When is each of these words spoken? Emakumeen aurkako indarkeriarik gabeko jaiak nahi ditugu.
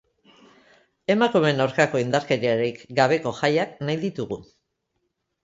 Emakumeen 1.15 1.61
aurkako 1.65 2.01
indarkeriarik 2.05 2.81
gabeko 3.01 3.35
jaiak 3.43 3.79
nahi 3.85 4.01
ditugu. 4.09 4.43